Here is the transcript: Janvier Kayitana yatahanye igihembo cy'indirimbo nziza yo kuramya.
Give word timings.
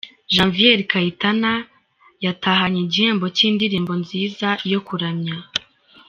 Janvier 0.33 0.79
Kayitana 0.91 1.51
yatahanye 2.25 2.79
igihembo 2.85 3.25
cy'indirimbo 3.35 3.93
nziza 4.01 4.49
yo 4.71 4.79
kuramya. 4.87 5.35